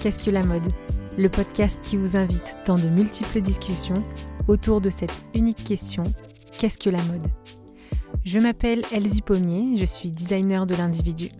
Qu'est-ce 0.00 0.24
que 0.24 0.30
la 0.30 0.42
mode? 0.42 0.66
Le 1.16 1.28
podcast 1.28 1.80
qui 1.82 1.96
vous 1.96 2.16
invite 2.16 2.56
dans 2.66 2.76
de 2.76 2.88
multiples 2.88 3.40
discussions 3.40 4.02
autour 4.48 4.80
de 4.80 4.90
cette 4.90 5.24
unique 5.34 5.62
question 5.62 6.02
Qu'est-ce 6.58 6.78
que 6.78 6.90
la 6.90 7.02
mode? 7.04 7.26
Je 8.24 8.38
m'appelle 8.38 8.82
Elsie 8.92 9.22
Pommier, 9.22 9.76
je 9.76 9.84
suis 9.84 10.10
designer 10.10 10.66
de 10.66 10.74
l'individu. 10.74 11.30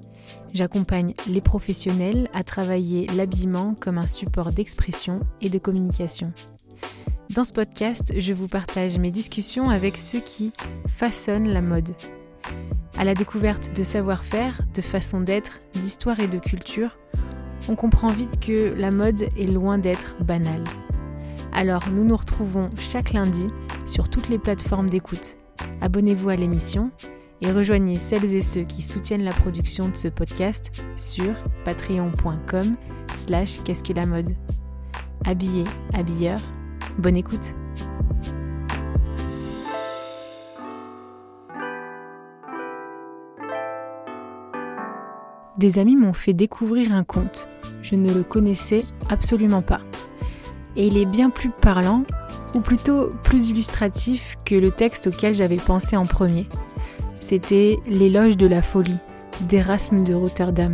J'accompagne 0.52 1.14
les 1.28 1.40
professionnels 1.40 2.28
à 2.32 2.44
travailler 2.44 3.06
l'habillement 3.16 3.74
comme 3.78 3.98
un 3.98 4.06
support 4.06 4.52
d'expression 4.52 5.20
et 5.40 5.48
de 5.48 5.58
communication. 5.58 6.32
Dans 7.30 7.44
ce 7.44 7.52
podcast, 7.52 8.12
je 8.16 8.32
vous 8.32 8.48
partage 8.48 8.98
mes 8.98 9.10
discussions 9.10 9.70
avec 9.70 9.96
ceux 9.96 10.20
qui 10.20 10.52
façonnent 10.88 11.48
la 11.48 11.62
mode. 11.62 11.92
À 12.98 13.04
la 13.04 13.14
découverte 13.14 13.74
de 13.74 13.82
savoir-faire, 13.82 14.60
de 14.74 14.82
façon 14.82 15.20
d'être, 15.20 15.60
d'histoire 15.74 16.20
et 16.20 16.28
de 16.28 16.38
culture, 16.38 16.98
on 17.68 17.76
comprend 17.76 18.08
vite 18.08 18.40
que 18.40 18.74
la 18.74 18.90
mode 18.90 19.22
est 19.36 19.50
loin 19.50 19.78
d'être 19.78 20.16
banale. 20.22 20.64
Alors 21.52 21.84
nous 21.90 22.04
nous 22.04 22.16
retrouvons 22.16 22.70
chaque 22.76 23.12
lundi 23.12 23.46
sur 23.84 24.08
toutes 24.08 24.28
les 24.28 24.38
plateformes 24.38 24.88
d'écoute. 24.88 25.36
Abonnez-vous 25.80 26.28
à 26.30 26.36
l'émission 26.36 26.90
et 27.40 27.50
rejoignez 27.50 27.96
celles 27.96 28.32
et 28.34 28.42
ceux 28.42 28.62
qui 28.62 28.82
soutiennent 28.82 29.24
la 29.24 29.32
production 29.32 29.88
de 29.88 29.96
ce 29.96 30.08
podcast 30.08 30.70
sur 30.96 31.34
patreon.com 31.64 32.76
slash 33.18 33.62
qu'est-ce 33.64 33.84
que 33.84 33.92
la 33.92 34.06
mode. 34.06 34.30
Habillé, 35.24 35.64
habilleur, 35.92 36.40
bonne 36.98 37.16
écoute 37.16 37.54
Des 45.58 45.78
amis 45.78 45.96
m'ont 45.96 46.12
fait 46.12 46.32
découvrir 46.32 46.94
un 46.94 47.04
conte. 47.04 47.48
Je 47.82 47.94
ne 47.94 48.12
le 48.12 48.22
connaissais 48.22 48.84
absolument 49.10 49.62
pas. 49.62 49.80
Et 50.76 50.86
il 50.86 50.96
est 50.96 51.06
bien 51.06 51.28
plus 51.28 51.50
parlant, 51.50 52.04
ou 52.54 52.60
plutôt 52.60 53.10
plus 53.22 53.50
illustratif 53.50 54.36
que 54.44 54.54
le 54.54 54.70
texte 54.70 55.08
auquel 55.08 55.34
j'avais 55.34 55.56
pensé 55.56 55.96
en 55.96 56.04
premier. 56.04 56.46
C'était 57.20 57.78
L'éloge 57.86 58.36
de 58.36 58.46
la 58.46 58.62
folie 58.62 58.98
d'Erasme 59.42 60.02
de 60.02 60.14
Rotterdam, 60.14 60.72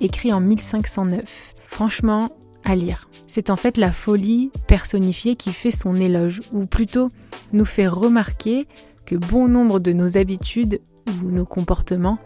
écrit 0.00 0.32
en 0.32 0.40
1509. 0.40 1.54
Franchement, 1.66 2.30
à 2.64 2.74
lire. 2.74 3.08
C'est 3.28 3.50
en 3.50 3.56
fait 3.56 3.76
la 3.76 3.92
folie 3.92 4.50
personnifiée 4.66 5.36
qui 5.36 5.52
fait 5.52 5.70
son 5.70 5.94
éloge, 5.94 6.40
ou 6.52 6.66
plutôt 6.66 7.10
nous 7.52 7.64
fait 7.64 7.86
remarquer 7.86 8.66
que 9.04 9.14
bon 9.14 9.48
nombre 9.48 9.78
de 9.78 9.92
nos 9.92 10.16
habitudes 10.16 10.80
ou 11.22 11.30
nos 11.30 11.44
comportements 11.44 12.18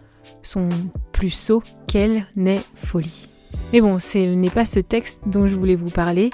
sont 0.42 0.68
plus 1.20 1.28
sots 1.28 1.62
qu'elle 1.86 2.26
n'est 2.34 2.62
folie. 2.74 3.28
Mais 3.74 3.82
bon, 3.82 3.98
ce 3.98 4.16
n'est 4.16 4.48
pas 4.48 4.64
ce 4.64 4.80
texte 4.80 5.20
dont 5.26 5.46
je 5.46 5.54
voulais 5.54 5.76
vous 5.76 5.90
parler. 5.90 6.30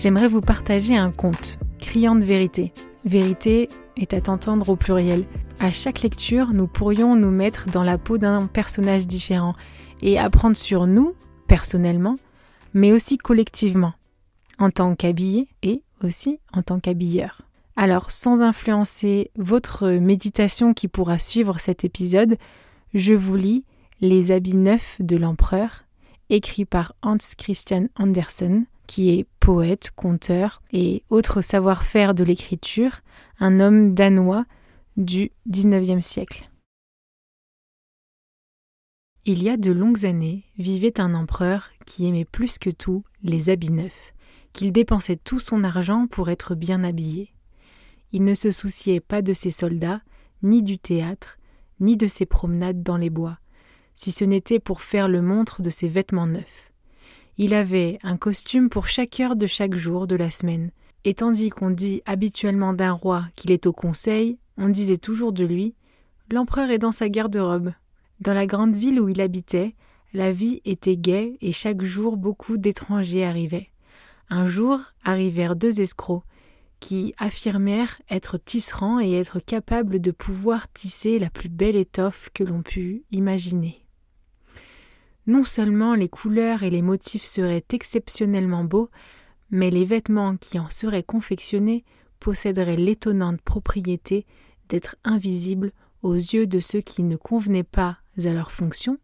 J'aimerais 0.00 0.26
vous 0.26 0.40
partager 0.40 0.96
un 0.96 1.12
conte, 1.12 1.60
criant 1.78 2.16
de 2.16 2.24
vérité. 2.24 2.72
Vérité 3.04 3.68
est 3.96 4.12
à 4.12 4.20
t'entendre 4.20 4.70
au 4.70 4.74
pluriel. 4.74 5.24
À 5.60 5.70
chaque 5.70 6.02
lecture, 6.02 6.48
nous 6.52 6.66
pourrions 6.66 7.14
nous 7.14 7.30
mettre 7.30 7.70
dans 7.70 7.84
la 7.84 7.96
peau 7.96 8.18
d'un 8.18 8.48
personnage 8.48 9.06
différent 9.06 9.54
et 10.02 10.18
apprendre 10.18 10.56
sur 10.56 10.88
nous, 10.88 11.14
personnellement, 11.46 12.16
mais 12.72 12.90
aussi 12.90 13.18
collectivement, 13.18 13.92
en 14.58 14.70
tant 14.70 14.96
qu'habillé 14.96 15.46
et 15.62 15.84
aussi 16.02 16.40
en 16.52 16.62
tant 16.62 16.80
qu'habilleur. 16.80 17.42
Alors, 17.76 18.10
sans 18.10 18.42
influencer 18.42 19.30
votre 19.36 19.90
méditation 19.90 20.74
qui 20.74 20.88
pourra 20.88 21.20
suivre 21.20 21.60
cet 21.60 21.84
épisode, 21.84 22.36
je 22.94 23.14
vous 23.14 23.36
lis 23.36 23.64
Les 24.00 24.32
habits 24.32 24.56
neufs 24.56 25.00
de 25.00 25.16
l'empereur, 25.16 25.84
écrit 26.28 26.64
par 26.64 26.94
Hans 27.02 27.16
Christian 27.38 27.86
Andersen, 27.96 28.66
qui 28.86 29.10
est 29.10 29.26
poète, 29.40 29.90
conteur 29.94 30.62
et 30.72 31.04
autre 31.10 31.40
savoir-faire 31.40 32.14
de 32.14 32.24
l'écriture, 32.24 33.00
un 33.38 33.60
homme 33.60 33.94
danois 33.94 34.44
du 34.96 35.30
XIXe 35.48 36.04
siècle. 36.04 36.50
Il 39.24 39.42
y 39.42 39.48
a 39.48 39.56
de 39.56 39.72
longues 39.72 40.04
années 40.04 40.44
vivait 40.58 41.00
un 41.00 41.14
empereur 41.14 41.70
qui 41.86 42.06
aimait 42.06 42.26
plus 42.26 42.58
que 42.58 42.70
tout 42.70 43.04
les 43.22 43.48
habits 43.48 43.72
neufs, 43.72 44.12
qu'il 44.52 44.70
dépensait 44.70 45.16
tout 45.16 45.40
son 45.40 45.64
argent 45.64 46.06
pour 46.06 46.28
être 46.28 46.54
bien 46.54 46.84
habillé. 46.84 47.32
Il 48.12 48.24
ne 48.24 48.34
se 48.34 48.50
souciait 48.50 49.00
pas 49.00 49.22
de 49.22 49.32
ses 49.32 49.50
soldats, 49.50 50.02
ni 50.42 50.62
du 50.62 50.78
théâtre, 50.78 51.38
ni 51.80 51.96
de 51.96 52.06
ses 52.06 52.26
promenades 52.26 52.82
dans 52.82 52.98
les 52.98 53.10
bois, 53.10 53.38
si 53.94 54.12
ce 54.12 54.24
n'était 54.24 54.58
pour 54.58 54.80
faire 54.80 55.08
le 55.08 55.22
montre 55.22 55.62
de 55.62 55.70
ses 55.70 55.88
vêtements 55.88 56.26
neufs. 56.26 56.70
Il 57.36 57.54
avait 57.54 57.98
un 58.02 58.16
costume 58.16 58.68
pour 58.68 58.86
chaque 58.86 59.18
heure 59.20 59.36
de 59.36 59.46
chaque 59.46 59.74
jour 59.74 60.06
de 60.06 60.16
la 60.16 60.30
semaine, 60.30 60.70
et 61.04 61.14
tandis 61.14 61.50
qu'on 61.50 61.70
dit 61.70 62.02
habituellement 62.06 62.72
d'un 62.72 62.92
roi 62.92 63.26
qu'il 63.36 63.50
est 63.50 63.66
au 63.66 63.72
conseil, 63.72 64.38
on 64.56 64.68
disait 64.68 64.98
toujours 64.98 65.32
de 65.32 65.44
lui 65.44 65.74
L'empereur 66.30 66.70
est 66.70 66.78
dans 66.78 66.92
sa 66.92 67.08
garde-robe. 67.08 67.72
Dans 68.20 68.32
la 68.32 68.46
grande 68.46 68.74
ville 68.74 69.00
où 69.00 69.08
il 69.08 69.20
habitait, 69.20 69.74
la 70.14 70.32
vie 70.32 70.62
était 70.64 70.96
gaie 70.96 71.36
et 71.40 71.52
chaque 71.52 71.82
jour 71.82 72.16
beaucoup 72.16 72.56
d'étrangers 72.56 73.24
arrivaient. 73.24 73.70
Un 74.30 74.46
jour 74.46 74.80
arrivèrent 75.04 75.56
deux 75.56 75.80
escrocs 75.80 76.22
qui 76.80 77.14
affirmèrent 77.18 78.00
être 78.10 78.38
tisserands 78.38 79.00
et 79.00 79.12
être 79.12 79.40
capables 79.40 80.00
de 80.00 80.10
pouvoir 80.10 80.70
tisser 80.72 81.18
la 81.18 81.30
plus 81.30 81.48
belle 81.48 81.76
étoffe 81.76 82.30
que 82.32 82.44
l'on 82.44 82.62
pût 82.62 83.04
imaginer. 83.10 83.83
Non 85.26 85.44
seulement 85.44 85.94
les 85.94 86.08
couleurs 86.08 86.62
et 86.62 86.70
les 86.70 86.82
motifs 86.82 87.24
seraient 87.24 87.64
exceptionnellement 87.70 88.64
beaux, 88.64 88.90
mais 89.50 89.70
les 89.70 89.84
vêtements 89.84 90.36
qui 90.36 90.58
en 90.58 90.68
seraient 90.70 91.02
confectionnés 91.02 91.84
posséderaient 92.20 92.76
l'étonnante 92.76 93.40
propriété 93.42 94.26
d'être 94.68 94.96
invisibles 95.04 95.72
aux 96.02 96.14
yeux 96.14 96.46
de 96.46 96.60
ceux 96.60 96.80
qui 96.80 97.02
ne 97.02 97.16
convenaient 97.16 97.62
pas 97.62 97.98
à 98.22 98.32
leur 98.32 98.50
fonction 98.50 98.98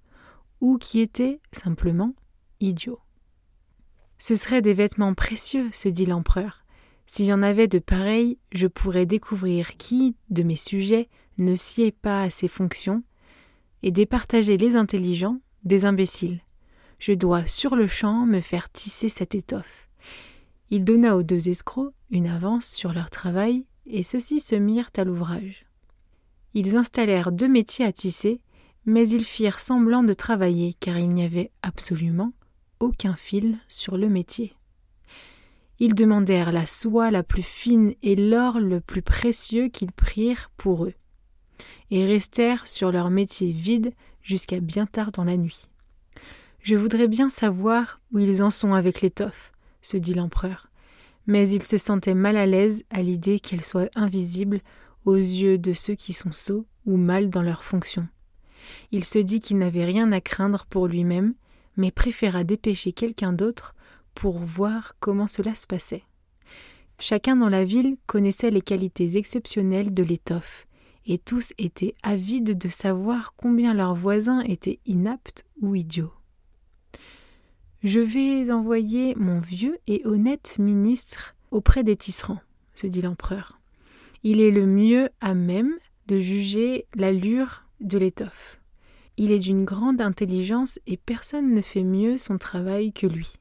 ou 0.60 0.76
qui 0.76 1.00
étaient 1.00 1.40
simplement 1.52 2.14
idiots. 2.60 3.00
Ce 4.18 4.34
seraient 4.34 4.62
des 4.62 4.74
vêtements 4.74 5.14
précieux, 5.14 5.70
se 5.72 5.88
dit 5.88 6.04
l'empereur, 6.04 6.64
si 7.06 7.26
j'en 7.26 7.42
avais 7.42 7.66
de 7.66 7.78
pareils, 7.78 8.38
je 8.52 8.66
pourrais 8.66 9.06
découvrir 9.06 9.76
qui, 9.78 10.14
de 10.28 10.42
mes 10.42 10.56
sujets, 10.56 11.08
ne 11.38 11.54
sied 11.54 11.90
pas 11.90 12.24
à 12.24 12.30
ces 12.30 12.46
fonctions, 12.46 13.02
et 13.82 13.90
départager 13.90 14.58
les 14.58 14.76
intelligents 14.76 15.40
des 15.64 15.84
imbéciles. 15.84 16.40
Je 16.98 17.12
dois 17.12 17.46
sur 17.46 17.76
le 17.76 17.86
champ 17.86 18.26
me 18.26 18.40
faire 18.40 18.70
tisser 18.70 19.08
cette 19.08 19.34
étoffe. 19.34 19.88
Il 20.70 20.84
donna 20.84 21.16
aux 21.16 21.22
deux 21.22 21.48
escrocs 21.48 21.92
une 22.10 22.26
avance 22.26 22.66
sur 22.66 22.92
leur 22.92 23.10
travail, 23.10 23.64
et 23.86 24.02
ceux-ci 24.02 24.40
se 24.40 24.54
mirent 24.54 24.90
à 24.96 25.04
l'ouvrage. 25.04 25.64
Ils 26.54 26.76
installèrent 26.76 27.32
deux 27.32 27.48
métiers 27.48 27.84
à 27.84 27.92
tisser, 27.92 28.40
mais 28.84 29.08
ils 29.08 29.24
firent 29.24 29.60
semblant 29.60 30.02
de 30.02 30.12
travailler 30.12 30.74
car 30.80 30.98
il 30.98 31.10
n'y 31.10 31.24
avait 31.24 31.50
absolument 31.62 32.32
aucun 32.80 33.14
fil 33.14 33.58
sur 33.68 33.96
le 33.96 34.08
métier. 34.08 34.54
Ils 35.78 35.94
demandèrent 35.94 36.52
la 36.52 36.66
soie 36.66 37.10
la 37.10 37.22
plus 37.22 37.42
fine 37.42 37.94
et 38.02 38.16
l'or 38.16 38.58
le 38.58 38.80
plus 38.80 39.02
précieux 39.02 39.68
qu'ils 39.68 39.92
prirent 39.92 40.50
pour 40.56 40.84
eux, 40.84 40.94
et 41.90 42.04
restèrent 42.06 42.66
sur 42.66 42.92
leur 42.92 43.10
métier 43.10 43.52
vide 43.52 43.92
jusqu'à 44.22 44.60
bien 44.60 44.86
tard 44.86 45.12
dans 45.12 45.24
la 45.24 45.36
nuit. 45.36 45.68
Je 46.62 46.76
voudrais 46.76 47.08
bien 47.08 47.28
savoir 47.28 48.00
où 48.12 48.18
ils 48.18 48.42
en 48.42 48.50
sont 48.50 48.74
avec 48.74 49.00
l'étoffe, 49.00 49.52
se 49.80 49.96
dit 49.96 50.14
l'empereur, 50.14 50.68
mais 51.26 51.48
il 51.48 51.62
se 51.62 51.76
sentait 51.76 52.14
mal 52.14 52.36
à 52.36 52.46
l'aise 52.46 52.84
à 52.90 53.02
l'idée 53.02 53.40
qu'elle 53.40 53.64
soit 53.64 53.90
invisible 53.94 54.60
aux 55.04 55.16
yeux 55.16 55.58
de 55.58 55.72
ceux 55.72 55.94
qui 55.94 56.12
sont 56.12 56.32
sots 56.32 56.66
ou 56.86 56.96
mal 56.96 57.30
dans 57.30 57.42
leurs 57.42 57.64
fonctions. 57.64 58.08
Il 58.90 59.04
se 59.04 59.18
dit 59.18 59.40
qu'il 59.40 59.58
n'avait 59.58 59.84
rien 59.84 60.12
à 60.12 60.20
craindre 60.20 60.66
pour 60.66 60.86
lui-même, 60.86 61.34
mais 61.76 61.90
préféra 61.90 62.44
dépêcher 62.44 62.92
quelqu'un 62.92 63.32
d'autre 63.32 63.74
pour 64.14 64.38
voir 64.38 64.94
comment 65.00 65.26
cela 65.26 65.54
se 65.54 65.66
passait. 65.66 66.04
Chacun 66.98 67.36
dans 67.36 67.48
la 67.48 67.64
ville 67.64 67.96
connaissait 68.06 68.50
les 68.50 68.60
qualités 68.60 69.16
exceptionnelles 69.16 69.94
de 69.94 70.02
l'étoffe, 70.02 70.66
et 71.10 71.18
tous 71.18 71.52
étaient 71.58 71.96
avides 72.04 72.56
de 72.56 72.68
savoir 72.68 73.34
combien 73.36 73.74
leurs 73.74 73.96
voisins 73.96 74.42
étaient 74.42 74.78
inaptes 74.86 75.44
ou 75.60 75.74
idiots. 75.74 76.12
Je 77.82 77.98
vais 77.98 78.52
envoyer 78.52 79.16
mon 79.16 79.40
vieux 79.40 79.76
et 79.88 80.02
honnête 80.06 80.56
ministre 80.60 81.34
auprès 81.50 81.82
des 81.82 81.96
tisserands, 81.96 82.40
se 82.76 82.86
dit 82.86 83.02
l'empereur. 83.02 83.58
Il 84.22 84.40
est 84.40 84.52
le 84.52 84.66
mieux 84.66 85.08
à 85.20 85.34
même 85.34 85.74
de 86.06 86.20
juger 86.20 86.86
l'allure 86.94 87.64
de 87.80 87.98
l'étoffe. 87.98 88.60
Il 89.16 89.32
est 89.32 89.40
d'une 89.40 89.64
grande 89.64 90.00
intelligence 90.00 90.78
et 90.86 90.96
personne 90.96 91.52
ne 91.52 91.60
fait 91.60 91.82
mieux 91.82 92.18
son 92.18 92.38
travail 92.38 92.92
que 92.92 93.08
lui. 93.08 93.32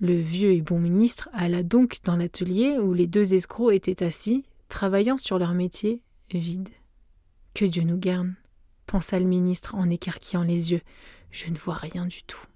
Le 0.00 0.16
vieux 0.16 0.54
et 0.54 0.60
bon 0.60 0.80
ministre 0.80 1.28
alla 1.32 1.62
donc 1.62 2.00
dans 2.02 2.16
l'atelier 2.16 2.78
où 2.80 2.94
les 2.94 3.06
deux 3.06 3.32
escrocs 3.32 3.74
étaient 3.74 4.02
assis, 4.02 4.44
travaillant 4.70 5.18
sur 5.18 5.38
leur 5.38 5.52
métier 5.52 6.02
vide. 6.30 6.70
Que 7.52 7.66
Dieu 7.66 7.82
nous 7.82 7.98
garde, 7.98 8.32
pensa 8.86 9.18
le 9.18 9.26
ministre 9.26 9.74
en 9.74 9.90
écarquillant 9.90 10.42
les 10.42 10.72
yeux. 10.72 10.80
Je 11.30 11.50
ne 11.50 11.58
vois 11.58 11.74
rien 11.74 12.06
du 12.06 12.22
tout. 12.22 12.46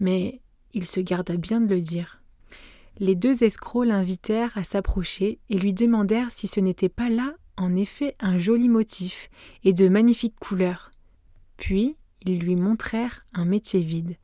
Mais 0.00 0.40
il 0.74 0.86
se 0.86 1.00
garda 1.00 1.36
bien 1.36 1.60
de 1.60 1.72
le 1.72 1.80
dire. 1.80 2.20
Les 2.98 3.14
deux 3.14 3.44
escrocs 3.44 3.86
l'invitèrent 3.86 4.56
à 4.56 4.64
s'approcher 4.64 5.38
et 5.48 5.58
lui 5.58 5.72
demandèrent 5.72 6.30
si 6.30 6.46
ce 6.46 6.60
n'était 6.60 6.88
pas 6.88 7.08
là, 7.08 7.34
en 7.56 7.76
effet, 7.76 8.16
un 8.20 8.38
joli 8.38 8.68
motif 8.68 9.30
et 9.64 9.72
de 9.72 9.88
magnifiques 9.88 10.38
couleurs. 10.40 10.90
Puis 11.56 11.96
ils 12.24 12.40
lui 12.40 12.56
montrèrent 12.56 13.24
un 13.34 13.44
métier 13.44 13.80
vide. 13.80 14.16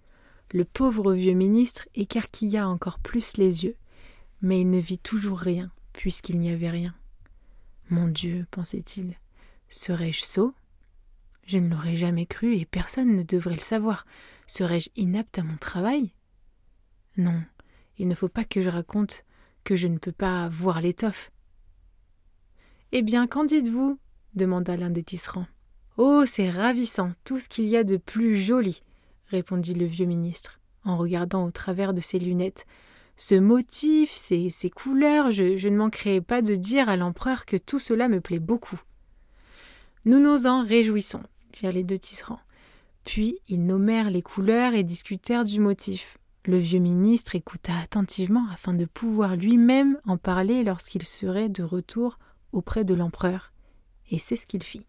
Le 0.53 0.65
pauvre 0.65 1.13
vieux 1.13 1.35
ministre 1.35 1.87
écarquilla 1.95 2.69
encore 2.69 2.99
plus 2.99 3.37
les 3.37 3.65
yeux, 3.65 3.77
mais 4.41 4.61
il 4.61 4.71
ne 4.71 4.79
vit 4.79 4.99
toujours 4.99 5.39
rien, 5.39 5.71
puisqu'il 5.93 6.39
n'y 6.39 6.51
avait 6.51 6.71
rien. 6.71 6.95
Mon 7.91 8.07
Dieu, 8.09 8.47
pensait-il, 8.51 9.15
serais-je 9.69 10.23
sot? 10.23 10.53
Je 11.45 11.59
ne 11.59 11.71
l'aurais 11.71 11.97
jamais 11.97 12.27
cru 12.27 12.55
et 12.55 12.67
personne 12.67 13.17
ne 13.17 13.23
devrait 13.23 13.55
le 13.55 13.61
savoir. 13.61 14.05
Serais-je 14.47 14.91
inapte 14.97 15.39
à 15.39 15.43
mon 15.43 15.57
travail? 15.57 16.13
Non, 17.17 17.43
il 17.97 18.07
ne 18.07 18.15
faut 18.15 18.29
pas 18.29 18.45
que 18.45 18.61
je 18.61 18.69
raconte 18.69 19.25
que 19.65 19.75
je 19.75 19.89
ne 19.89 19.97
peux 19.97 20.13
pas 20.13 20.49
voir 20.49 20.83
l'étoffe. 20.83 21.31
Eh 22.93 23.03
bien, 23.03 23.27
qu'en 23.27 23.45
dites-vous? 23.45 23.99
demanda 24.35 24.77
l'un 24.77 24.91
des 24.91 25.03
tisserands. 25.03 25.47
Oh, 25.97 26.25
c'est 26.27 26.51
ravissant, 26.51 27.13
tout 27.25 27.39
ce 27.39 27.49
qu'il 27.49 27.65
y 27.65 27.77
a 27.77 27.85
de 27.85 27.97
plus 27.97 28.37
joli, 28.37 28.83
répondit 29.27 29.75
le 29.75 29.87
vieux 29.87 30.07
ministre, 30.07 30.61
en 30.85 30.97
regardant 30.97 31.45
au 31.45 31.51
travers 31.51 31.93
de 31.93 32.01
ses 32.01 32.19
lunettes. 32.19 32.67
Ce 33.21 33.35
motif, 33.35 34.13
ces, 34.13 34.71
couleurs, 34.71 35.33
je, 35.33 35.57
je 35.57 35.69
ne 35.69 35.77
manquerai 35.77 36.21
pas 36.21 36.41
de 36.41 36.55
dire 36.55 36.89
à 36.89 36.97
l'empereur 36.97 37.47
que 37.47 37.57
tout 37.57 37.81
cela 37.81 38.09
me 38.09 38.21
plaît 38.21 38.39
beaucoup. 38.39 38.81
Nous 40.05 40.21
nous 40.21 40.47
en 40.47 40.65
réjouissons, 40.65 41.25
dirent 41.53 41.73
les 41.73 41.83
deux 41.83 41.99
tisserands. 41.99 42.39
Puis 43.05 43.41
ils 43.49 43.67
nommèrent 43.67 44.11
les 44.11 44.23
couleurs 44.23 44.73
et 44.73 44.85
discutèrent 44.85 45.45
du 45.45 45.59
motif. 45.59 46.17
Le 46.47 46.59
vieux 46.59 46.79
ministre 46.79 47.35
écouta 47.35 47.73
attentivement 47.83 48.47
afin 48.53 48.73
de 48.73 48.85
pouvoir 48.85 49.35
lui-même 49.35 49.99
en 50.07 50.17
parler 50.17 50.63
lorsqu'il 50.63 51.05
serait 51.05 51.49
de 51.49 51.65
retour 51.65 52.21
auprès 52.53 52.85
de 52.85 52.95
l'empereur. 52.95 53.53
Et 54.13 54.21
c'est 54.21 54.37
ce 54.37 54.47
qu'il 54.47 54.63
fit. 54.63 54.87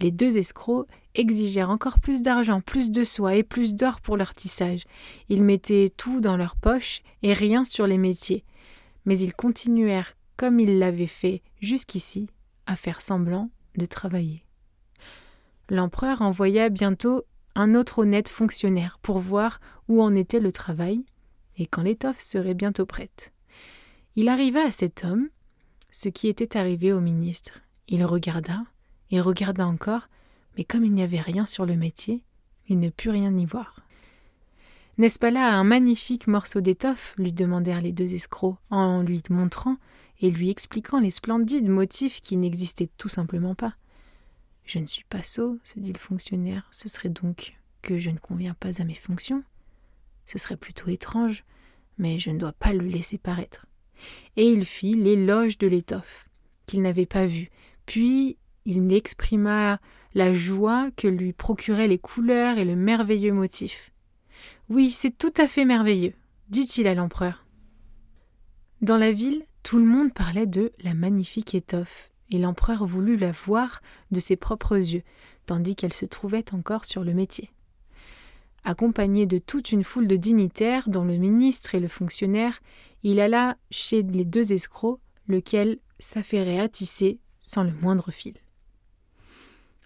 Les 0.00 0.10
deux 0.10 0.38
escrocs 0.38 0.88
exigèrent 1.14 1.70
encore 1.70 1.98
plus 1.98 2.22
d'argent, 2.22 2.60
plus 2.60 2.90
de 2.90 3.04
soie 3.04 3.36
et 3.36 3.42
plus 3.42 3.74
d'or 3.74 4.00
pour 4.00 4.16
leur 4.16 4.34
tissage. 4.34 4.84
Ils 5.28 5.44
mettaient 5.44 5.92
tout 5.96 6.20
dans 6.20 6.36
leurs 6.36 6.56
poches 6.56 7.02
et 7.22 7.32
rien 7.32 7.64
sur 7.64 7.86
les 7.86 7.98
métiers. 7.98 8.44
Mais 9.04 9.18
ils 9.18 9.34
continuèrent, 9.34 10.14
comme 10.36 10.60
ils 10.60 10.78
l'avaient 10.78 11.06
fait 11.06 11.42
jusqu'ici, 11.60 12.28
à 12.66 12.76
faire 12.76 13.02
semblant 13.02 13.50
de 13.76 13.86
travailler. 13.86 14.44
L'empereur 15.68 16.22
envoya 16.22 16.68
bientôt 16.68 17.24
un 17.54 17.74
autre 17.74 18.00
honnête 18.00 18.28
fonctionnaire 18.28 18.98
pour 19.00 19.18
voir 19.18 19.60
où 19.88 20.02
en 20.02 20.14
était 20.14 20.40
le 20.40 20.52
travail 20.52 21.04
et 21.58 21.66
quand 21.66 21.82
l'étoffe 21.82 22.20
serait 22.20 22.54
bientôt 22.54 22.86
prête. 22.86 23.32
Il 24.16 24.28
arriva 24.28 24.64
à 24.64 24.72
cet 24.72 25.04
homme 25.04 25.28
ce 25.90 26.08
qui 26.08 26.28
était 26.28 26.56
arrivé 26.56 26.92
au 26.92 27.00
ministre. 27.00 27.60
Il 27.88 28.04
regarda, 28.04 28.64
et 29.12 29.20
regarda 29.20 29.64
encore, 29.64 30.08
mais 30.56 30.64
comme 30.64 30.84
il 30.84 30.92
n'y 30.92 31.02
avait 31.02 31.20
rien 31.20 31.46
sur 31.46 31.64
le 31.64 31.76
métier, 31.76 32.24
il 32.68 32.80
ne 32.80 32.90
put 32.90 33.10
rien 33.10 33.36
y 33.36 33.44
voir. 33.44 33.80
N'est-ce 34.98 35.18
pas 35.18 35.30
là 35.30 35.56
un 35.56 35.64
magnifique 35.64 36.26
morceau 36.26 36.60
d'étoffe? 36.60 37.14
lui 37.16 37.32
demandèrent 37.32 37.80
les 37.80 37.92
deux 37.92 38.14
escrocs, 38.14 38.56
en 38.70 39.02
lui 39.02 39.22
montrant 39.30 39.76
et 40.20 40.30
lui 40.30 40.50
expliquant 40.50 40.98
les 40.98 41.10
splendides 41.10 41.68
motifs 41.68 42.20
qui 42.20 42.36
n'existaient 42.36 42.90
tout 42.98 43.08
simplement 43.08 43.54
pas. 43.54 43.74
Je 44.64 44.78
ne 44.78 44.86
suis 44.86 45.04
pas 45.04 45.22
sot, 45.22 45.58
se 45.64 45.78
dit 45.78 45.92
le 45.92 45.98
fonctionnaire, 45.98 46.68
ce 46.70 46.88
serait 46.88 47.08
donc 47.08 47.58
que 47.82 47.98
je 47.98 48.10
ne 48.10 48.18
conviens 48.18 48.54
pas 48.54 48.80
à 48.80 48.84
mes 48.84 48.94
fonctions. 48.94 49.42
Ce 50.24 50.38
serait 50.38 50.56
plutôt 50.56 50.88
étrange, 50.88 51.44
mais 51.98 52.18
je 52.18 52.30
ne 52.30 52.38
dois 52.38 52.52
pas 52.52 52.72
le 52.72 52.86
laisser 52.86 53.18
paraître. 53.18 53.66
Et 54.36 54.50
il 54.50 54.64
fit 54.64 54.94
l'éloge 54.94 55.58
de 55.58 55.66
l'étoffe, 55.66 56.28
qu'il 56.66 56.82
n'avait 56.82 57.06
pas 57.06 57.26
vue, 57.26 57.50
puis 57.86 58.36
il 58.64 58.92
exprima 58.92 59.80
la 60.14 60.34
joie 60.34 60.90
que 60.96 61.08
lui 61.08 61.32
procuraient 61.32 61.88
les 61.88 61.98
couleurs 61.98 62.58
et 62.58 62.64
le 62.64 62.76
merveilleux 62.76 63.32
motif. 63.32 63.92
Oui, 64.68 64.90
c'est 64.90 65.16
tout 65.16 65.32
à 65.36 65.48
fait 65.48 65.64
merveilleux, 65.64 66.14
dit-il 66.48 66.86
à 66.86 66.94
l'empereur. 66.94 67.46
Dans 68.80 68.98
la 68.98 69.12
ville, 69.12 69.44
tout 69.62 69.78
le 69.78 69.84
monde 69.84 70.12
parlait 70.12 70.46
de 70.46 70.72
la 70.82 70.94
magnifique 70.94 71.54
étoffe, 71.54 72.10
et 72.30 72.38
l'empereur 72.38 72.84
voulut 72.84 73.16
la 73.16 73.30
voir 73.30 73.80
de 74.10 74.18
ses 74.18 74.36
propres 74.36 74.76
yeux, 74.76 75.02
tandis 75.46 75.76
qu'elle 75.76 75.92
se 75.92 76.06
trouvait 76.06 76.52
encore 76.52 76.84
sur 76.84 77.04
le 77.04 77.14
métier. 77.14 77.50
Accompagné 78.64 79.26
de 79.26 79.38
toute 79.38 79.72
une 79.72 79.84
foule 79.84 80.06
de 80.06 80.16
dignitaires, 80.16 80.88
dont 80.88 81.04
le 81.04 81.16
ministre 81.16 81.74
et 81.74 81.80
le 81.80 81.88
fonctionnaire, 81.88 82.60
il 83.02 83.20
alla 83.20 83.56
chez 83.70 84.02
les 84.02 84.24
deux 84.24 84.52
escrocs, 84.52 85.00
lequel 85.26 85.78
s'affairait 85.98 86.60
à 86.60 86.68
tisser 86.68 87.18
sans 87.40 87.64
le 87.64 87.72
moindre 87.72 88.10
fil. 88.10 88.34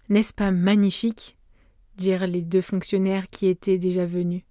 N'est-ce 0.09 0.33
pas 0.33 0.51
magnifique 0.51 1.37
dirent 1.95 2.27
les 2.27 2.41
deux 2.41 2.61
fonctionnaires 2.61 3.29
qui 3.29 3.47
étaient 3.47 3.77
déjà 3.77 4.05
venus. 4.05 4.43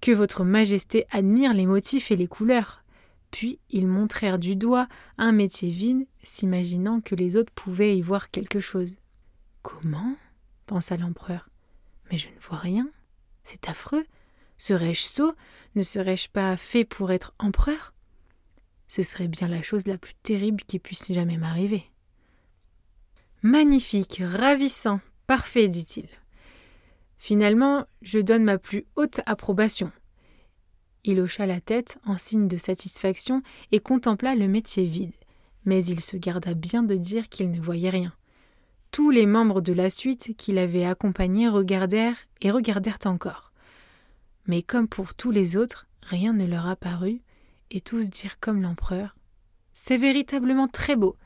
Que 0.00 0.12
votre 0.12 0.44
Majesté 0.44 1.06
admire 1.10 1.54
les 1.54 1.66
motifs 1.66 2.10
et 2.10 2.16
les 2.16 2.26
couleurs. 2.26 2.82
Puis 3.30 3.58
ils 3.70 3.86
montrèrent 3.86 4.38
du 4.38 4.56
doigt 4.56 4.88
un 5.18 5.32
métier 5.32 5.70
vide, 5.70 6.06
s'imaginant 6.22 7.00
que 7.00 7.14
les 7.14 7.36
autres 7.36 7.52
pouvaient 7.52 7.96
y 7.96 8.02
voir 8.02 8.30
quelque 8.30 8.60
chose. 8.60 8.96
Comment? 9.62 10.16
pensa 10.66 10.96
l'empereur. 10.96 11.48
Mais 12.10 12.18
je 12.18 12.28
ne 12.28 12.40
vois 12.40 12.58
rien. 12.58 12.88
C'est 13.44 13.68
affreux. 13.68 14.04
Serais-je 14.58 15.02
sot? 15.02 15.34
Ne 15.74 15.82
serais-je 15.82 16.28
pas 16.28 16.56
fait 16.56 16.84
pour 16.84 17.12
être 17.12 17.34
empereur? 17.38 17.92
Ce 18.88 19.02
serait 19.02 19.28
bien 19.28 19.48
la 19.48 19.62
chose 19.62 19.86
la 19.86 19.98
plus 19.98 20.14
terrible 20.22 20.62
qui 20.66 20.78
puisse 20.78 21.12
jamais 21.12 21.36
m'arriver. 21.36 21.84
Magnifique, 23.48 24.20
ravissant, 24.24 24.98
parfait, 25.28 25.68
dit-il. 25.68 26.08
Finalement, 27.16 27.86
je 28.02 28.18
donne 28.18 28.42
ma 28.42 28.58
plus 28.58 28.86
haute 28.96 29.20
approbation. 29.24 29.92
Il 31.04 31.20
hocha 31.20 31.46
la 31.46 31.60
tête 31.60 31.96
en 32.06 32.18
signe 32.18 32.48
de 32.48 32.56
satisfaction 32.56 33.44
et 33.70 33.78
contempla 33.78 34.34
le 34.34 34.48
métier 34.48 34.84
vide, 34.84 35.14
mais 35.64 35.84
il 35.84 36.00
se 36.00 36.16
garda 36.16 36.54
bien 36.54 36.82
de 36.82 36.96
dire 36.96 37.28
qu'il 37.28 37.52
ne 37.52 37.60
voyait 37.60 37.90
rien. 37.90 38.12
Tous 38.90 39.10
les 39.10 39.26
membres 39.26 39.60
de 39.60 39.72
la 39.72 39.90
suite 39.90 40.34
qui 40.36 40.50
l'avaient 40.50 40.84
accompagné 40.84 41.48
regardèrent 41.48 42.18
et 42.40 42.50
regardèrent 42.50 42.98
encore. 43.04 43.52
Mais 44.48 44.62
comme 44.62 44.88
pour 44.88 45.14
tous 45.14 45.30
les 45.30 45.56
autres, 45.56 45.86
rien 46.02 46.32
ne 46.32 46.46
leur 46.46 46.66
apparut, 46.66 47.20
et 47.70 47.80
tous 47.80 48.10
dirent 48.10 48.40
comme 48.40 48.60
l'empereur 48.60 49.14
C'est 49.72 49.98
véritablement 49.98 50.66
très 50.66 50.96
beau. 50.96 51.16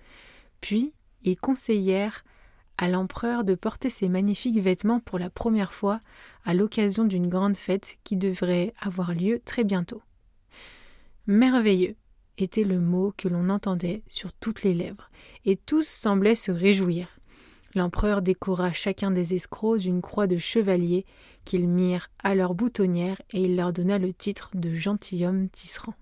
Puis 0.61 0.93
ils 1.23 1.39
conseillèrent 1.39 2.25
à 2.79 2.89
l'empereur 2.89 3.45
de 3.45 3.55
porter 3.55 3.91
ces 3.91 4.09
magnifiques 4.09 4.61
vêtements 4.61 5.01
pour 5.01 5.19
la 5.19 5.29
première 5.29 5.73
fois 5.73 6.01
à 6.45 6.55
l'occasion 6.55 7.05
d'une 7.05 7.29
grande 7.29 7.57
fête 7.57 7.99
qui 8.05 8.17
devrait 8.17 8.73
avoir 8.81 9.15
lieu 9.15 9.41
très 9.45 9.65
bientôt. 9.65 10.03
Merveilleux 11.27 11.97
était 12.39 12.65
le 12.65 12.81
mot 12.81 13.13
que 13.17 13.29
l'on 13.29 13.51
entendait 13.51 14.03
sur 14.09 14.33
toutes 14.33 14.63
les 14.63 14.73
lèvres, 14.73 15.11
et 15.45 15.57
tous 15.57 15.87
semblaient 15.87 16.35
se 16.35 16.51
réjouir. 16.51 17.09
L'empereur 17.75 18.23
décora 18.23 18.73
chacun 18.73 19.11
des 19.11 19.35
escrocs 19.35 19.79
d'une 19.79 20.01
croix 20.01 20.27
de 20.27 20.39
chevalier 20.39 21.05
qu'ils 21.45 21.69
mirent 21.69 22.09
à 22.23 22.35
leur 22.35 22.55
boutonnière 22.55 23.21
et 23.31 23.43
il 23.43 23.57
leur 23.57 23.73
donna 23.73 23.99
le 23.99 24.13
titre 24.13 24.51
de 24.55 24.75
gentilhomme 24.75 25.49
tisserand. 25.51 25.95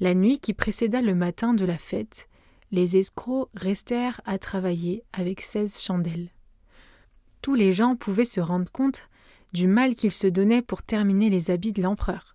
La 0.00 0.14
nuit 0.14 0.38
qui 0.38 0.52
précéda 0.52 1.00
le 1.00 1.14
matin 1.14 1.54
de 1.54 1.64
la 1.64 1.78
fête, 1.78 2.28
les 2.72 2.96
escrocs 2.96 3.50
restèrent 3.54 4.20
à 4.24 4.38
travailler 4.38 5.04
avec 5.12 5.42
seize 5.42 5.80
chandelles. 5.80 6.30
Tous 7.42 7.54
les 7.54 7.72
gens 7.72 7.96
pouvaient 7.96 8.24
se 8.24 8.40
rendre 8.40 8.70
compte 8.72 9.08
du 9.52 9.68
mal 9.68 9.94
qu'ils 9.94 10.12
se 10.12 10.26
donnaient 10.26 10.62
pour 10.62 10.82
terminer 10.82 11.28
les 11.28 11.50
habits 11.50 11.72
de 11.72 11.82
l'empereur. 11.82 12.34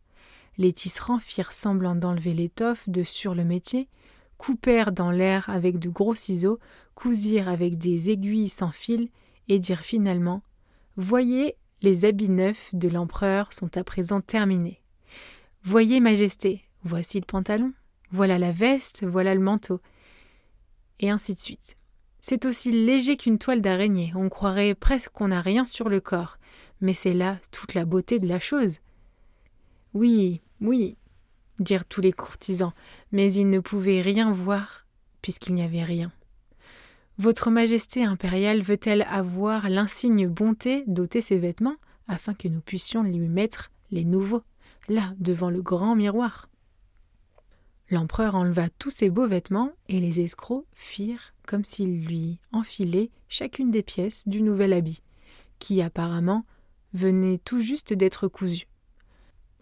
Les 0.59 0.73
tisserands 0.73 1.19
firent 1.19 1.53
semblant 1.53 1.95
d'enlever 1.95 2.33
l'étoffe 2.33 2.87
de 2.87 3.01
sur 3.01 3.33
le 3.33 3.43
métier, 3.43 3.89
coupèrent 4.37 4.91
dans 4.91 5.09
l'air 5.09 5.49
avec 5.49 5.79
de 5.79 5.89
gros 5.89 6.13
ciseaux, 6.13 6.59
cousirent 6.93 7.49
avec 7.49 7.79
des 7.79 8.11
aiguilles 8.11 8.49
sans 8.49 8.71
fil, 8.71 9.09
et 9.49 9.59
dirent 9.59 9.81
finalement 9.81 10.43
Voyez, 10.97 11.55
les 11.81 12.05
habits 12.05 12.29
neufs 12.29 12.69
de 12.73 12.89
l'empereur 12.89 13.53
sont 13.53 13.75
à 13.77 13.83
présent 13.83 14.21
terminés. 14.21 14.81
Voyez, 15.63 15.99
Majesté, 15.99 16.63
voici 16.83 17.19
le 17.19 17.25
pantalon, 17.25 17.73
voilà 18.11 18.37
la 18.37 18.51
veste, 18.51 19.03
voilà 19.03 19.33
le 19.33 19.41
manteau 19.41 19.79
et 20.99 21.09
ainsi 21.09 21.33
de 21.33 21.39
suite. 21.39 21.75
C'est 22.19 22.45
aussi 22.45 22.71
léger 22.71 23.15
qu'une 23.15 23.37
toile 23.37 23.61
d'araignée, 23.61 24.11
on 24.15 24.29
croirait 24.29 24.75
presque 24.75 25.11
qu'on 25.11 25.29
n'a 25.29 25.41
rien 25.41 25.65
sur 25.65 25.89
le 25.89 25.99
corps, 25.99 26.37
mais 26.81 26.93
c'est 26.93 27.13
là 27.13 27.37
toute 27.51 27.73
la 27.73 27.85
beauté 27.85 28.19
de 28.19 28.27
la 28.27 28.39
chose. 28.39 28.79
Oui, 29.93 30.41
oui, 30.61 30.97
dirent 31.59 31.85
tous 31.85 32.01
les 32.01 32.11
courtisans, 32.11 32.73
mais 33.11 33.31
ils 33.31 33.49
ne 33.49 33.59
pouvaient 33.59 34.01
rien 34.01 34.31
voir, 34.31 34.85
puisqu'il 35.21 35.55
n'y 35.55 35.63
avait 35.63 35.83
rien. 35.83 36.11
Votre 37.17 37.49
Majesté 37.49 38.03
impériale 38.03 38.61
veut-elle 38.61 39.07
avoir 39.09 39.69
l'insigne 39.69 40.27
bonté 40.27 40.83
d'ôter 40.85 41.19
ses 41.19 41.37
vêtements 41.37 41.77
afin 42.07 42.33
que 42.33 42.47
nous 42.47 42.61
puissions 42.61 43.01
lui 43.01 43.27
mettre 43.27 43.71
les 43.89 44.03
nouveaux, 44.03 44.43
là, 44.87 45.13
devant 45.17 45.49
le 45.49 45.61
grand 45.61 45.95
miroir? 45.95 46.47
L'empereur 47.89 48.35
enleva 48.35 48.67
tous 48.69 48.91
ses 48.91 49.09
beaux 49.09 49.27
vêtements 49.27 49.71
et 49.87 49.99
les 49.99 50.19
escrocs 50.19 50.65
firent 50.73 51.33
comme 51.45 51.63
s'ils 51.63 52.05
lui 52.05 52.39
enfilaient 52.51 53.09
chacune 53.29 53.71
des 53.71 53.83
pièces 53.83 54.27
du 54.27 54.41
nouvel 54.41 54.73
habit, 54.73 55.01
qui 55.59 55.81
apparemment 55.81 56.45
venait 56.93 57.37
tout 57.37 57.61
juste 57.61 57.93
d'être 57.93 58.27
cousu. 58.27 58.67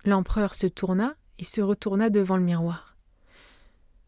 L'empereur 0.04 0.56
se 0.56 0.68
tourna 0.68 1.16
et 1.38 1.44
se 1.44 1.62
retourna 1.62 2.10
devant 2.10 2.38
le 2.38 2.44
miroir. 2.44 2.96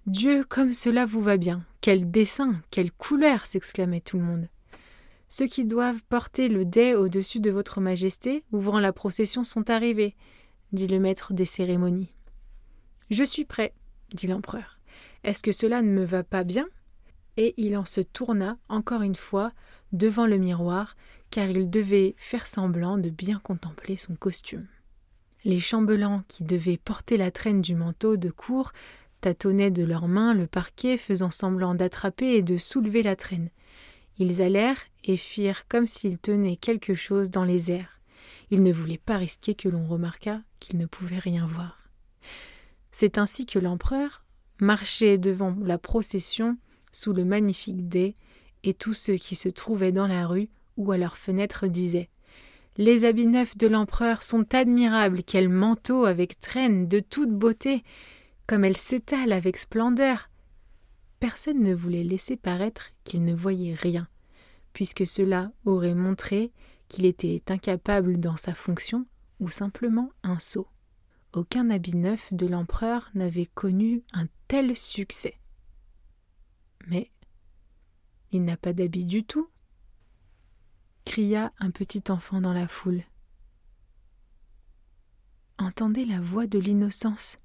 Dieu, 0.08 0.44
comme 0.48 0.74
cela 0.74 1.06
vous 1.06 1.22
va 1.22 1.38
bien. 1.38 1.66
Quel 1.82 2.10
dessin, 2.10 2.62
quelle 2.72 2.92
couleur 2.92 3.46
s'exclamait 3.46 4.02
tout 4.02 4.18
le 4.18 4.24
monde. 4.24 4.48
Ceux 5.30 5.48
qui 5.48 5.66
doivent 5.66 6.04
porter 6.08 6.48
le 6.48 6.64
dais 6.64 6.96
au-dessus 6.96 7.40
de 7.40 7.52
votre 7.52 7.82
majesté, 7.82 8.44
ouvrant 8.52 8.80
la 8.80 8.94
procession, 8.94 9.44
sont 9.44 9.70
arrivés, 9.70 10.16
dit 10.72 10.88
le 10.88 11.00
maître 11.00 11.34
des 11.34 11.46
cérémonies. 11.46 12.14
Je 13.10 13.24
suis 13.24 13.46
prêt, 13.46 13.74
dit 14.14 14.28
l'empereur. 14.28 14.80
Est-ce 15.24 15.44
que 15.44 15.52
cela 15.52 15.82
ne 15.82 15.92
me 15.92 16.04
va 16.04 16.24
pas 16.24 16.44
bien? 16.44 16.68
Et 17.38 17.54
il 17.58 17.78
en 17.78 17.86
se 17.86 18.02
tourna 18.02 18.58
encore 18.68 19.02
une 19.02 19.16
fois 19.16 19.52
devant 19.92 20.26
le 20.26 20.38
miroir, 20.38 20.96
car 21.30 21.50
il 21.50 21.70
devait 21.70 22.16
faire 22.18 22.48
semblant 22.48 22.98
de 22.98 23.10
bien 23.10 23.40
contempler 23.40 23.98
son 23.98 24.16
costume. 24.16 24.68
Les 25.46 25.60
chambellans 25.60 26.24
qui 26.28 26.44
devaient 26.44 26.78
porter 26.78 27.16
la 27.16 27.32
traîne 27.32 27.62
du 27.62 27.76
manteau 27.76 28.18
de 28.18 28.30
cour 28.30 28.72
tâtonnaient 29.22 29.72
de 29.72 29.84
leurs 29.84 30.08
mains 30.08 30.34
le 30.34 30.48
parquet, 30.48 30.98
faisant 30.98 31.32
semblant 31.32 31.76
d'attraper 31.76 32.36
et 32.36 32.42
de 32.42 32.58
soulever 32.58 33.04
la 33.04 33.16
traîne. 33.16 33.50
Ils 34.18 34.42
allèrent 34.42 34.82
et 35.04 35.18
firent 35.18 35.68
comme 35.68 35.88
s'ils 35.88 36.18
tenaient 36.18 36.58
quelque 36.58 36.96
chose 36.96 37.30
dans 37.30 37.44
les 37.44 37.72
airs. 37.72 38.00
Ils 38.50 38.64
ne 38.64 38.72
voulaient 38.72 38.98
pas 38.98 39.18
risquer 39.18 39.54
que 39.54 39.70
l'on 39.70 39.88
remarquât 39.88 40.42
qu'ils 40.60 40.80
ne 40.80 40.86
pouvaient 40.86 41.20
rien 41.20 41.46
voir. 41.46 41.78
C'est 43.00 43.20
ainsi 43.20 43.46
que 43.46 43.60
l'empereur 43.60 44.24
marchait 44.60 45.20
devant 45.20 45.56
la 45.62 45.78
procession 45.78 46.58
sous 46.92 47.14
le 47.14 47.26
magnifique 47.26 47.88
dais, 47.88 48.16
et 48.64 48.74
tous 48.74 48.96
ceux 48.96 49.18
qui 49.18 49.36
se 49.36 49.50
trouvaient 49.50 49.92
dans 49.92 50.08
la 50.08 50.26
rue 50.26 50.50
ou 50.78 50.92
à 50.92 50.98
leurs 50.98 51.16
fenêtres 51.16 51.68
disaient 51.68 52.10
Les 52.78 53.06
habits 53.06 53.28
neufs 53.28 53.56
de 53.56 53.68
l'empereur 53.68 54.24
sont 54.24 54.52
admirables, 54.56 55.22
quel 55.22 55.48
manteau 55.48 56.06
avec 56.06 56.40
traîne 56.40 56.88
de 56.88 57.00
toute 57.00 57.30
beauté, 57.30 57.84
comme 58.48 58.66
elle 58.66 58.78
s'étale 58.78 59.32
avec 59.32 59.58
splendeur. 59.58 60.32
Personne 61.20 61.62
ne 61.62 61.76
voulait 61.76 62.04
laisser 62.04 62.36
paraître 62.36 62.90
qu'il 63.04 63.24
ne 63.26 63.36
voyait 63.36 63.76
rien, 63.76 64.08
puisque 64.74 65.06
cela 65.06 65.52
aurait 65.66 65.94
montré 65.94 66.52
qu'il 66.88 67.06
était 67.06 67.44
incapable 67.50 68.20
dans 68.20 68.38
sa 68.38 68.56
fonction 68.56 69.06
ou 69.40 69.50
simplement 69.50 70.10
un 70.24 70.40
sot. 70.40 70.68
Aucun 71.34 71.70
habit 71.70 71.96
neuf 71.96 72.34
de 72.34 72.48
l'empereur 72.48 73.10
n'avait 73.14 73.46
connu 73.46 74.04
un 74.14 74.28
tel 74.48 74.76
succès. 74.76 75.38
Mais 76.88 77.12
il 78.32 78.44
n'a 78.44 78.58
pas 78.58 78.74
d'habit 78.74 79.06
du 79.06 79.24
tout 79.24 79.50
cria 81.08 81.54
un 81.60 81.72
petit 81.72 82.04
enfant 82.10 82.42
dans 82.42 82.52
la 82.52 82.68
foule. 82.68 83.02
Entendez 85.58 86.04
la 86.04 86.20
voix 86.20 86.48
de 86.48 86.60
l'innocence, 86.60 87.40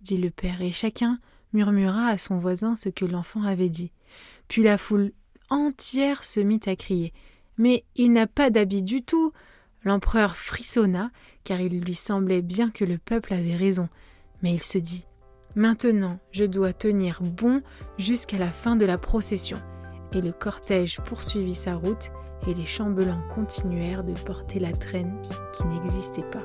dit 0.00 0.18
le 0.18 0.30
père, 0.30 0.60
et 0.60 0.72
chacun 0.72 1.20
murmura 1.52 2.08
à 2.08 2.18
son 2.18 2.38
voisin 2.38 2.74
ce 2.74 2.88
que 2.88 3.04
l'enfant 3.04 3.44
avait 3.44 3.68
dit. 3.68 3.92
Puis 4.48 4.64
la 4.64 4.78
foule 4.78 5.12
entière 5.48 6.24
se 6.24 6.40
mit 6.40 6.60
à 6.66 6.74
crier. 6.74 7.12
Mais 7.56 7.84
il 7.94 8.12
n'a 8.12 8.26
pas 8.26 8.50
d'habit 8.50 8.82
du 8.82 9.02
tout. 9.02 9.32
L'empereur 9.84 10.36
frissonna, 10.36 11.10
car 11.44 11.60
il 11.60 11.80
lui 11.80 11.94
semblait 11.94 12.42
bien 12.42 12.70
que 12.70 12.84
le 12.84 12.98
peuple 12.98 13.34
avait 13.34 13.56
raison, 13.56 13.88
mais 14.42 14.52
il 14.52 14.62
se 14.62 14.78
dit 14.78 15.06
Maintenant, 15.54 16.18
je 16.30 16.44
dois 16.44 16.72
tenir 16.72 17.20
bon 17.20 17.62
jusqu'à 17.98 18.38
la 18.38 18.50
fin 18.50 18.76
de 18.76 18.86
la 18.86 18.96
procession. 18.96 19.58
Et 20.12 20.20
le 20.20 20.32
cortège 20.32 21.00
poursuivit 21.04 21.54
sa 21.54 21.74
route, 21.74 22.10
et 22.46 22.54
les 22.54 22.64
chambellans 22.64 23.22
continuèrent 23.34 24.04
de 24.04 24.14
porter 24.14 24.58
la 24.58 24.72
traîne 24.72 25.20
qui 25.56 25.64
n'existait 25.66 26.24
pas. 26.30 26.44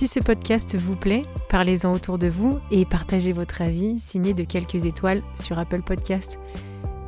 Si 0.00 0.06
ce 0.06 0.18
podcast 0.18 0.78
vous 0.78 0.96
plaît, 0.96 1.26
parlez-en 1.50 1.92
autour 1.92 2.16
de 2.16 2.26
vous 2.26 2.58
et 2.70 2.86
partagez 2.86 3.32
votre 3.32 3.60
avis 3.60 4.00
signé 4.00 4.32
de 4.32 4.44
quelques 4.44 4.86
étoiles 4.86 5.22
sur 5.34 5.58
Apple 5.58 5.82
Podcast. 5.82 6.38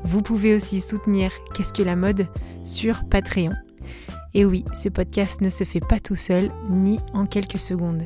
Vous 0.04 0.20
pouvez 0.20 0.54
aussi 0.54 0.82
soutenir 0.82 1.32
Qu'est-ce 1.54 1.72
que 1.72 1.82
la 1.82 1.96
mode 1.96 2.26
sur 2.66 3.06
Patreon. 3.08 3.52
Et 4.34 4.44
oui, 4.44 4.66
ce 4.74 4.90
podcast 4.90 5.40
ne 5.40 5.48
se 5.48 5.64
fait 5.64 5.80
pas 5.80 6.00
tout 6.00 6.16
seul 6.16 6.50
ni 6.68 6.98
en 7.14 7.24
quelques 7.24 7.58
secondes. 7.58 8.02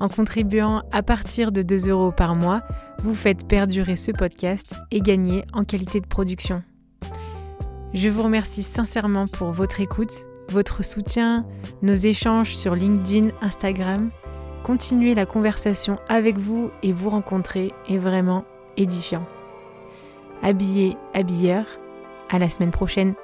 En 0.00 0.08
contribuant 0.08 0.82
à 0.92 1.02
partir 1.02 1.52
de 1.52 1.60
2 1.60 1.90
euros 1.90 2.10
par 2.10 2.34
mois, 2.34 2.62
vous 3.04 3.14
faites 3.14 3.46
perdurer 3.46 3.96
ce 3.96 4.12
podcast 4.12 4.76
et 4.90 5.02
gagner 5.02 5.44
en 5.52 5.64
qualité 5.64 6.00
de 6.00 6.06
production. 6.06 6.62
Je 7.92 8.08
vous 8.08 8.22
remercie 8.22 8.62
sincèrement 8.62 9.26
pour 9.26 9.52
votre 9.52 9.82
écoute, 9.82 10.24
votre 10.48 10.82
soutien, 10.82 11.44
nos 11.82 11.92
échanges 11.92 12.56
sur 12.56 12.74
LinkedIn, 12.74 13.28
Instagram 13.42 14.10
continuer 14.62 15.14
la 15.14 15.26
conversation 15.26 15.98
avec 16.08 16.38
vous 16.38 16.70
et 16.82 16.92
vous 16.92 17.10
rencontrer 17.10 17.72
est 17.88 17.98
vraiment 17.98 18.44
édifiant. 18.76 19.26
Habillé, 20.42 20.96
habilleur, 21.14 21.66
à 22.30 22.38
la 22.38 22.48
semaine 22.48 22.70
prochaine. 22.70 23.14